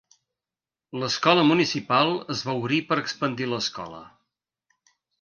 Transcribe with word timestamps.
L'escola 1.03 1.43
municipal 1.51 2.15
es 2.37 2.43
va 2.49 2.57
obrir 2.63 2.83
per 2.91 3.01
expandir 3.05 3.53
l'escola. 3.55 4.05